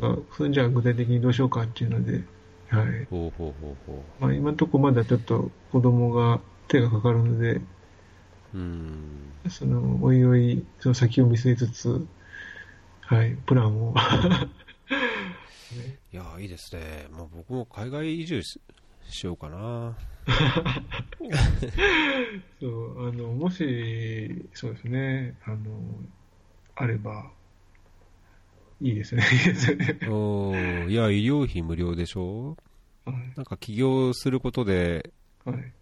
[0.00, 2.22] おそれじゃあ具体的にどうしようかっていうので、
[2.70, 3.06] はい。
[3.10, 7.62] ほうほうほうほまあ、今のところまだちょっと子供が手がかかるので、う。
[8.54, 9.32] うん。
[9.48, 12.06] その、おいおい、その先を見据えつつ、
[13.02, 13.94] はい、プランを。
[16.12, 17.06] いやー、いいですね。
[17.10, 18.60] まあ、僕も海外移住し
[19.10, 19.96] しようかな。
[22.60, 25.56] そう、あの、もし、そうですね、あの、
[26.76, 27.30] あれば、
[28.80, 29.22] いいですね。
[30.08, 32.56] おーいや、医療費無料でしょ？
[33.04, 33.16] はい。
[33.36, 35.10] なんか起業することで、
[35.44, 35.72] はい。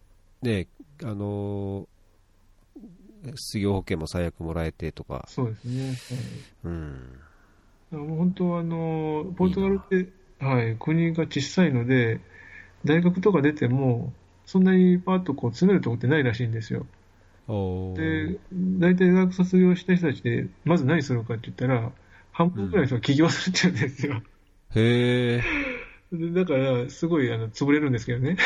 [0.43, 0.67] ね、
[1.03, 1.87] あのー
[3.35, 5.97] 失業保険も最悪もらえてとか、そうですね。
[6.63, 6.73] うん。
[6.83, 7.11] はい、もう
[7.91, 12.21] 本当はあの、ポルトガルって、はい、国が小さいので、
[12.85, 14.13] 大学とか出ても、
[14.45, 16.87] そんなにパーッとこう詰めるとこってないらしいんですよ。
[17.95, 21.93] で、大体大学卒業した人たちで、まず何するかって言ったら、
[22.33, 24.23] 半分くらいの人が起業するって言うんですよ。
[24.75, 25.43] へえ、
[26.13, 28.37] でだから、すごい、あの、潰れるんですけどね。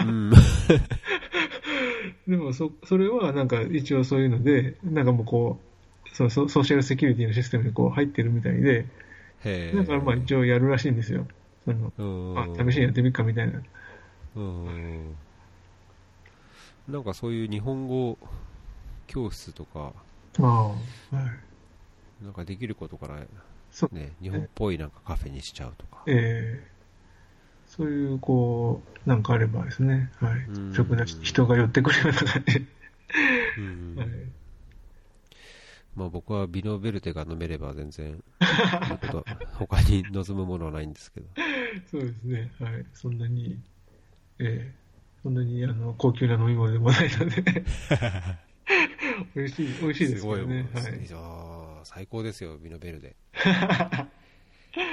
[0.00, 0.30] うん。
[2.26, 5.73] でも、そ、それは、なんか、一応そういうので、なんかもうこう、
[6.14, 8.86] そのソソーシャルセキュリティのシステムにこう入ってるみたいで。
[9.74, 11.26] だからまあ一応やるらしいんですよ。
[11.66, 13.60] その、うんあ、試しにやってみっかみたいな。
[14.36, 15.14] うん。
[16.88, 18.16] なんかそういう日本語
[19.06, 19.92] 教室とか、
[20.38, 20.76] ああ、は
[22.22, 22.24] い。
[22.24, 23.20] なんかできることから、
[23.70, 26.02] そうね、日本っぽいなんかカフェにしちゃうとか。
[26.06, 26.74] ええ
[27.66, 30.74] そういう、こう、なんかあればですね、はいうん。
[30.74, 32.66] 食なし人が寄ってくるような感じ。
[33.58, 34.08] うんはい。
[35.94, 38.22] まあ僕はビノベルテが飲めれば全然、
[39.52, 41.26] 他に望むものはないんですけど。
[41.90, 42.86] そうですね、はい。
[42.92, 43.58] そんなに、
[44.38, 44.84] ええ
[45.24, 47.42] そんなに、あの、高級な飲み物でもないので、
[49.34, 50.68] 美味しい、美味しいですけごい、どね。
[50.74, 51.84] はい。
[51.84, 53.16] 最高ですよ、ビノベルデ。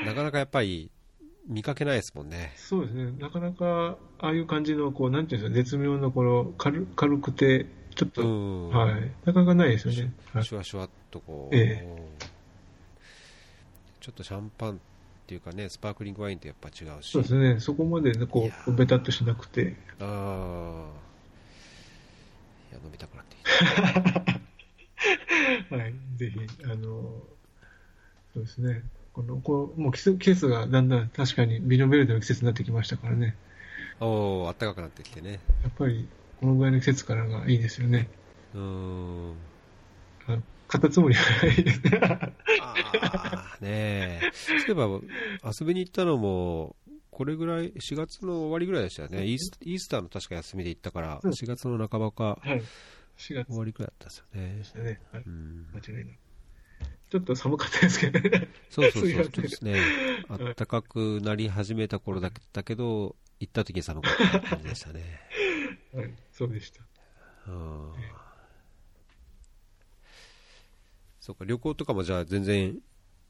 [0.06, 0.90] なかなかやっぱり
[1.48, 2.54] 見かけないですもんね。
[2.56, 8.70] そうですね、なかなか、ああいう感じの、こう、なんていうんですか、絶妙な、この、軽軽くて、ちょっと、うん。
[8.70, 9.12] はい。
[9.26, 10.14] なかなかないですよね。
[10.34, 11.86] はいシュワシュワっとこう、え
[14.00, 14.78] ちょっとシャンパンっ
[15.28, 17.12] ていうかね、スパークリングワインってやっぱ違うし。
[17.12, 17.60] そうですね。
[17.60, 19.76] そこまでね、こう、ベタっとしなくて。
[20.00, 20.08] ああ。
[22.72, 23.44] いや、飲みたくなってき
[25.70, 25.76] た。
[25.76, 25.94] はい。
[26.18, 27.24] ぜひ、あの、
[28.34, 28.84] そうですね。
[29.14, 33.36] この、こう、もう季節がだんだん確かにビノベルデの季節になってきましたからね。
[34.00, 35.40] おお、暖かくなってきてね。
[35.64, 36.08] やっぱり、
[36.42, 38.10] このぐらいの季節からがいいですよね。
[38.56, 39.36] うーん。
[40.28, 42.00] あカタツムリがいいですね。
[42.62, 44.32] ああ、ねえ。
[44.34, 44.86] そういえば、
[45.60, 46.76] 遊びに行ったのも、
[47.12, 49.26] これぐらい、4月の終わりぐらいでしたよね。
[49.26, 52.62] イースイースターの確か休みで行ったから、うん4月の半ばかはい。
[53.18, 55.02] 4月終わりぐらいだったんですよねね。
[55.12, 55.24] はい。
[55.24, 56.18] うん、間違いない。
[57.12, 58.48] ちょっと寒かったですけどね。
[58.70, 59.76] そうそうそう、すいませんちょっとですね、
[60.30, 65.20] 暖かくなり始めた頃だったけど、行った時に寒かった感じでしたね。
[65.94, 66.14] はい。
[66.32, 66.82] そうでした。
[67.48, 67.92] うん
[71.20, 72.78] そうか、旅行とかもじゃあ全然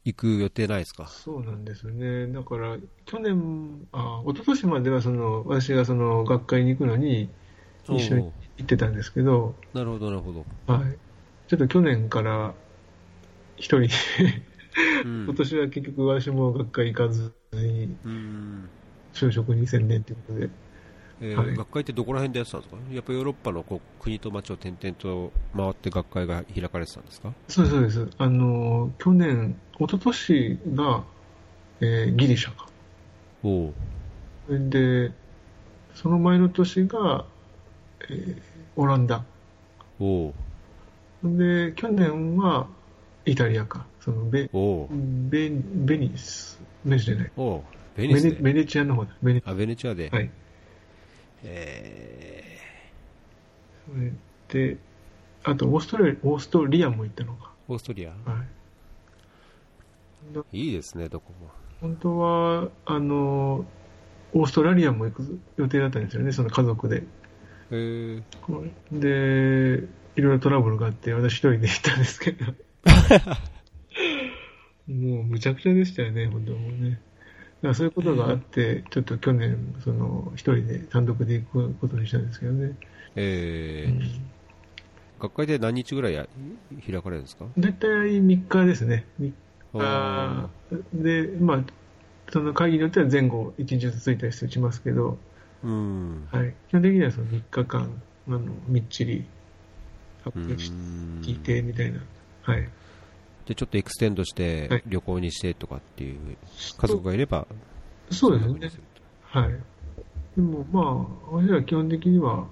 [0.04, 1.12] 行く予定ないですか？
[1.24, 2.26] そうなんですよね。
[2.32, 7.28] だから、去年、あ、一昨年まではその、私がその学会に行くのに
[7.90, 8.24] 一緒に
[8.58, 10.46] 行ってたんですけど、なるほど、なるほど。
[10.66, 10.98] はい。
[11.48, 12.54] ちょっと去年から
[13.56, 13.88] 一人、
[15.04, 18.70] うん今年は結局私も学会行かずにうん
[19.14, 20.50] 就職に専念ということで、
[21.22, 22.76] えーはい学会ってどこら辺でやってたんですか？
[22.92, 27.32] やっぱヨーロッパのこう国と町を転々と回って学会が開かれてたんですか？
[27.48, 28.16] そうです、そうです。
[28.18, 31.04] あの、去年、一昨年が、
[31.80, 32.66] えーギリシャか。
[33.44, 33.74] おお
[34.46, 35.12] それで、
[35.94, 37.24] その前の年が、
[38.10, 38.36] えー
[38.74, 39.24] オランダ。
[40.00, 40.32] お
[41.22, 42.66] で、去年は
[43.26, 43.86] イタリアか。
[44.00, 47.32] そのベ、おベ、ベニス、ベニスじゃない。
[47.36, 47.64] おお
[47.96, 49.14] ベニスベネチアの方だ。
[49.22, 50.30] ベネあベネチアで、はい。
[51.44, 52.58] え
[53.88, 54.12] それ
[54.48, 54.76] で、
[55.44, 57.52] あとオーストラリア、オーストリアも行ったのか。
[57.68, 58.10] ーオーストリア？
[58.10, 58.18] はい。
[60.34, 61.50] だいいですねどこも
[61.80, 63.64] 本当は、あの、
[64.32, 67.02] オーストラリアも行く予定だったんですよね、その家族で。
[67.72, 68.22] えー、
[68.92, 72.46] で、いろいろトラブルがあって、私一人で行ったんですけど。
[74.86, 77.00] もう、むちゃくちゃでしたよね、本当もうね。
[77.68, 82.78] らそういうことがあって、ちょっと去年、その、一人で単独で行くことにしたんですけどね。
[83.14, 84.32] えーうん。
[85.18, 86.26] 学会で何日ぐらいや
[86.84, 87.50] 開かれるんですか？
[87.56, 89.06] 大体3日ですね。
[89.18, 89.34] 3
[89.74, 91.66] あ日で、まあ、
[92.32, 96.28] その会議によっては前後1日ずつついたりしますけど、ーうん。
[96.30, 99.30] はい、基本的にはその3日間、あのみっちり
[100.22, 100.82] 発う表しん。
[101.22, 102.00] 聞いてみたいな。
[102.42, 102.74] はい。
[103.46, 106.36] でちょっと extend して旅行にしてとかっていう
[106.78, 107.46] 家族がいれば
[108.10, 108.82] そうですね
[109.32, 109.50] はい。
[110.36, 112.46] でもまあ、私は基本的には、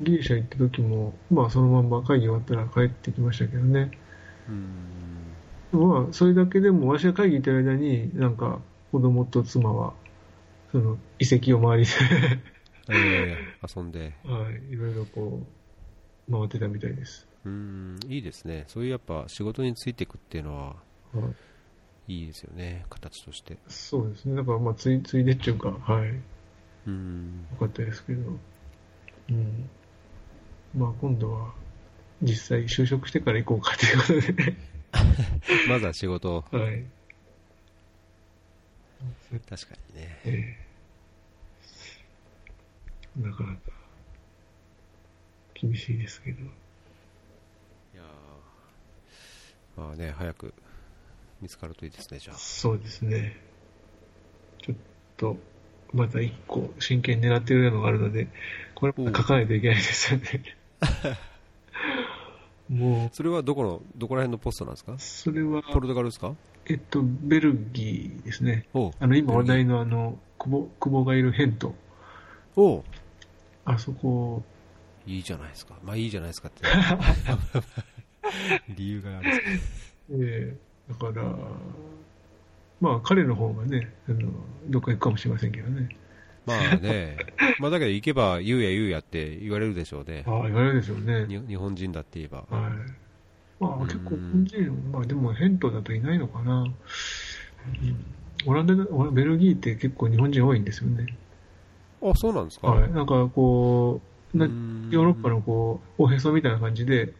[0.00, 3.90] ギリシャ行った時も、まあそのまんま会議終わったら帰ってきましたけどね。
[5.72, 8.60] とうんまあ、それだけでも、私が会議行ってる間に、なんか、
[8.92, 9.94] 子供と妻は、
[10.70, 11.86] その、遺跡を周り
[12.88, 15.42] えー 遊んでで、はい、いろいろこ
[16.28, 17.26] う、回ってたみたいです。
[17.46, 20.76] うんいいですねそういうやっぱ仕事についていくっていうのはは
[22.08, 24.36] いいいですよね形としてそうですね。
[24.36, 26.14] だから、まあ、つい、ついでっていうか、はい、よ
[26.86, 28.32] うんかったですけど、
[29.30, 29.68] うん。
[30.76, 31.52] まあ、今度は、
[32.22, 34.56] 実際就職してから行こうかということでね。
[35.68, 36.84] まずは仕事をはい。
[39.48, 40.56] 確かにねえ
[43.16, 43.60] えなかなか、
[45.54, 46.38] 厳しいですけど。
[47.96, 49.80] いやー。
[49.88, 50.52] まあね早く
[51.40, 52.36] 見つかるといいですねじゃあ。
[52.36, 53.36] そうですね。
[54.62, 54.76] ちょっ
[55.16, 55.36] と、
[55.94, 58.28] また一個真剣に狙ってるのがあるので、
[58.74, 60.44] これも書かないといけないですよね。
[62.68, 64.92] もそれはどこのどこら辺のポストなんですか？
[64.92, 66.34] う、それは、ポルトガルですか？
[66.66, 68.66] えっと、ベルギーですね。
[68.74, 68.92] おう。
[68.98, 71.74] あの、今話題のあの、久保、久保がいるヘント。
[72.56, 72.84] おう。
[73.64, 74.42] あそこ、
[75.06, 76.62] いいじゃないですかまあいいじゃないですかって
[78.76, 80.56] 理由があるんですけどええ
[80.88, 81.24] だから、
[82.80, 84.30] まあ彼の方がね、あの、
[84.68, 85.88] どっか行くかもしれませんけどね。
[86.46, 87.16] まあね
[87.58, 91.26] まあだけど行けば言うや言うやって言われるでしょうねああ、言われるでしょうね。
[91.26, 92.72] に日本人だって言えばはい。
[93.58, 96.62] まあうん結構日本人、まあでもヘントだといないのかな。
[96.62, 96.74] うん
[98.46, 101.16] オランダで、オラベルギーって結構日本人多いんですよね。
[102.00, 102.68] あそうなんですか？
[102.68, 102.92] はい。
[102.92, 107.14] なんかこう、なヨうんーロッパのこう、おへそみたいな感じで、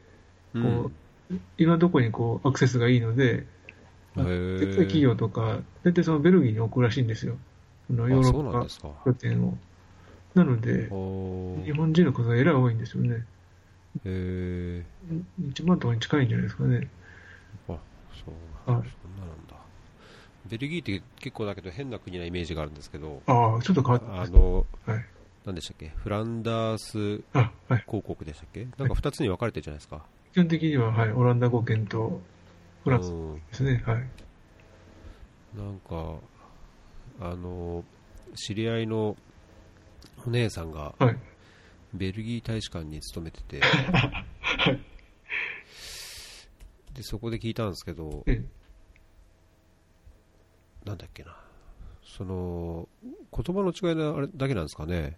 [0.54, 0.92] うんこ
[1.30, 3.48] う、いろんなとこにこう、アクセスがいいので、
[4.16, 4.26] へー
[4.58, 7.38] でっかい企業とか、大体そのベルギーに置くらしいんですよ。
[7.86, 8.68] そのヨーあロッパ
[9.04, 9.58] 拠点を。
[10.34, 10.94] なので、
[11.64, 13.26] 日本人の数がえらい多いんですよね。
[14.04, 14.84] え
[15.40, 16.88] 1万とかに近いんじゃないですかね。
[17.68, 17.78] ー、あ
[18.24, 18.34] そう、
[18.72, 19.56] そんはいななんだ。
[20.46, 24.02] ベルギーって結構だけど変な国なイメージがあるんですけど、ああ、ちょっと変わっ。
[24.06, 25.06] あの、はい。
[25.46, 27.84] 何でしたっけ、フランダースあ、はい。
[27.86, 28.64] 公国でしたっけ？
[28.76, 30.04] なんか2つに分かれてるじゃないですか。
[30.32, 32.20] 基本的には、はい、オランダ語圏と
[32.82, 33.82] フランスうんですね。
[33.86, 34.08] はい。
[35.56, 36.18] なんか、
[37.20, 37.84] あの、
[38.34, 39.16] 知り合いの
[40.26, 41.16] お姉さんがはい。
[41.94, 44.80] ベルギー大使館に勤めてて、 はい。
[46.92, 48.44] で、そこで聞いたんですけど、え
[50.84, 51.36] なんだっけな、
[52.04, 52.88] その、
[53.32, 55.14] 言葉の違いなあれだけなんですかね。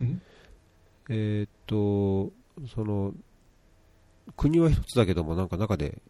[1.09, 1.47] え。
[1.47, 2.33] っと、
[2.75, 3.15] その、
[4.37, 6.03] 国は一つだけども、なんか中で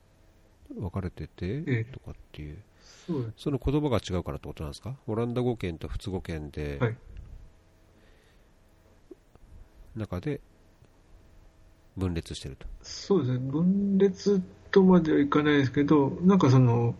[0.74, 2.58] 分かれてて、ええとかっていう、
[3.06, 3.34] そうです。
[3.44, 4.96] その言葉が違うからってことなんですか？
[5.06, 6.96] オランダ語圏と仏語圏で、はい。
[9.96, 10.40] 中で
[11.96, 12.66] 分裂してると。
[12.82, 13.38] そうですね。
[13.50, 16.94] 分裂とまではいかないですけど、なんかその、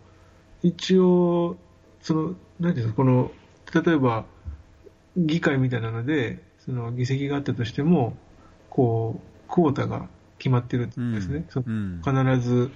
[0.63, 1.57] 一応、
[2.01, 3.31] その、なんていうんですか、この、
[3.85, 4.25] 例えば、
[5.19, 8.17] 議会みたいなので、その議席があったとしても、
[8.71, 11.45] こう、クォータが決まってるんですね。
[11.55, 12.03] うん。
[12.05, 12.71] 必ず、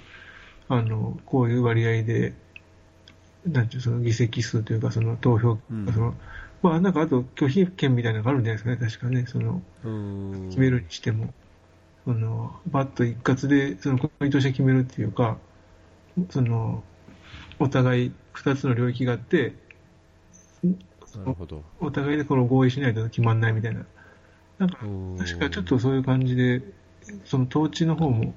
[0.68, 2.32] あの、こういう割合で、
[3.46, 5.92] なんていう、その議席数というか、その投票、うん。
[5.92, 6.14] その、
[6.62, 10.48] まあ、なんかあと拒否権みたいなのがあるんじゃないですかね、確かね、その、うん。
[10.48, 11.32] 決めるにしても、
[12.04, 15.38] その、バッと一括で、その、国として決めるっていうか、
[16.30, 16.82] その、
[17.58, 19.54] お互い二つの領域があって、
[21.18, 21.62] なるほど。
[21.80, 23.84] お互いでこの合意しないと決まんないみたいな。
[24.58, 24.78] なんか、
[25.18, 26.62] 確かちょっとそういう感じで、
[27.24, 28.34] その統治の方も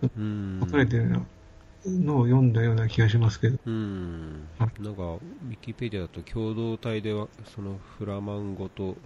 [0.00, 3.58] 分分かれてるようなのを読んだような気がしますけど。
[3.64, 8.96] うん、はなんか、ウィキペディアだと共同体では、そのフラマン語と、ん？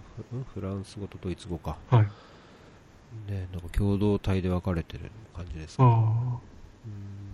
[0.53, 2.07] フランス語とドイツ語か、はい。
[3.31, 5.83] ね、なんか共同体で分かれてる感じですか。
[5.83, 6.39] ああ。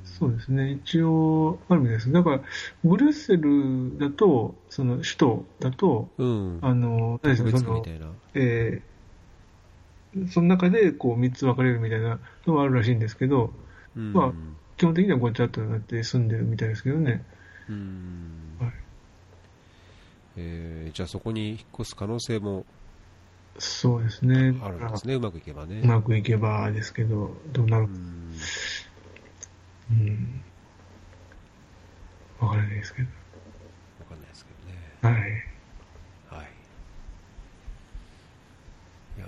[0.06, 0.72] そうですね。
[0.72, 2.12] 一応、あるみたいです。
[2.12, 2.42] だから、
[2.84, 7.86] ブリュッセルだと、その首都だと、うん、あの、何です特か、その。
[8.34, 8.96] えー
[10.32, 13.52] その中でこう3つ分かれるみたいなのはあるらしいんですけど、
[13.98, 14.32] うんまあ
[14.78, 17.24] 基本的にはごちゃっとなって住んでるみたいですけどね。
[17.70, 18.72] うんはい
[20.38, 22.66] えーじゃあそこに引っ越す可能性も
[23.58, 24.56] そうですね。
[24.62, 25.80] あるんですね、うまくいけばね。
[25.82, 27.94] うまくいけばですけど、どうなるか。
[32.40, 33.08] わからないですけど。
[34.00, 35.18] わかんないですけどね。
[35.18, 35.32] はい。
[36.30, 36.46] はい。
[39.18, 39.28] いや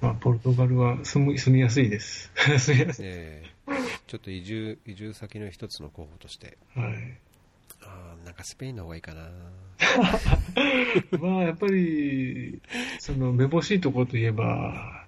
[0.00, 2.30] まあ、ポルトガルは住み住みやすいです。
[2.58, 3.06] 住みやすい。
[3.06, 3.44] ねえ
[4.06, 7.18] ちょっと移住移住先の一つの候補として、はい。
[7.82, 9.30] あーなんかスペインの方がいいかな。
[11.18, 12.60] まあ、やっぱり、
[13.00, 15.06] その、めぼしいところといえば、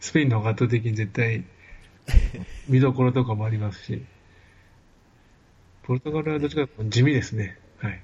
[0.00, 1.44] スペインの方が圧倒的に絶対、
[2.68, 4.02] 見どころとかもありますし、
[5.88, 7.58] ポルトガルはどっちかというと地味ですね。
[7.78, 8.02] はい。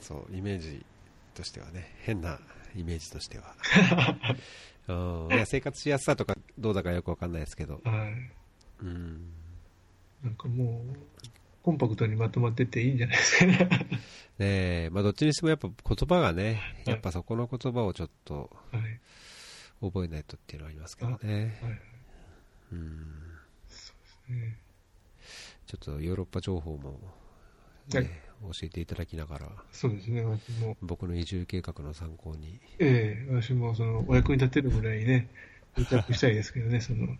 [0.00, 0.82] そう、イメージ
[1.34, 2.40] としてはね、変な
[2.74, 3.54] イメージとしては。
[4.88, 8.30] うんいや生活しやすさとかどうだかよくわかんないですけど、はい。
[8.82, 9.30] うん、
[10.24, 10.96] なんかもう、
[11.62, 13.68] コンパクトにまとまってっていいんじゃないですかね。
[14.38, 14.46] ね
[14.84, 19.00] えまあ、どっちにしてもやっぱ言葉がね、いやっぱそこの言葉をちょっとはい。
[19.82, 21.80] 覚えないとっていうのはありますけどね、はい。
[22.72, 23.06] うん、
[24.30, 24.56] ね
[25.66, 27.00] ちょっとヨーロッパ情報も、
[27.92, 28.10] ねはい
[28.42, 30.76] 教えていただきながら、そうですね、私も。
[30.82, 35.28] 僕の移住計画の参考に、ええ私もその、お役に立てるぐらいね、
[35.78, 37.16] 委託したいですけどね、その、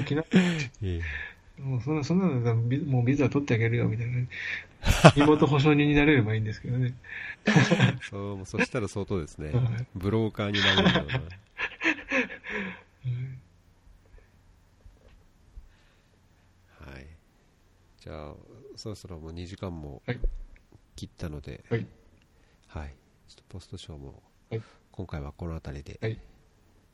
[0.00, 0.24] 沖縄
[1.58, 4.26] もうそんな、そんなのもうビザ取ってあげるよ、みたいな。
[5.16, 6.94] 身元保証人になれればいいんですけどね。
[8.08, 11.14] そうそしたら相当ですねはい、ブローカーになれるような。
[16.92, 17.06] はい。
[18.02, 18.34] じゃあ、
[18.74, 20.18] そろそろもう2時間もはい
[20.96, 21.86] 切ったので、はい。
[22.66, 22.94] はい。
[23.28, 26.18] ちょっとポストショーもはい、今回はこの辺りで、はい。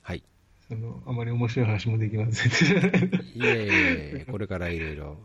[0.03, 0.23] はい。
[0.71, 2.53] あの、あまり面白い話もできません。
[3.35, 5.17] いえいえ、 これからいろいろ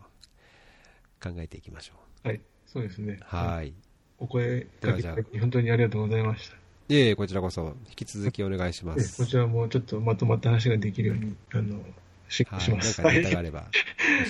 [1.22, 1.94] 考えていきましょ
[2.26, 2.40] はい。
[2.66, 3.18] そうですね。
[3.20, 3.24] う。
[3.24, 3.74] はい。
[4.18, 6.56] お声かけていたではじだき、本当にありがとうございました。
[6.88, 9.18] いえいえ、こちらこそ、引き続きお願いしまえす。
[9.18, 11.84] こちらもちょっとまとまった話ができるように、あの、
[12.30, 12.60] しはい。
[12.62, 13.02] します。
[13.02, 13.66] 何かネタがあれば、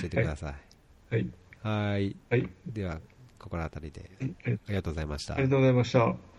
[0.01, 0.51] 教えてください。
[0.51, 1.21] はい。
[1.21, 1.44] はい。
[1.69, 2.15] はい。
[2.65, 3.01] では、
[3.39, 5.43] ここら辺りで、はいありありがとうございましたあり。
[5.43, 6.34] がとうございました。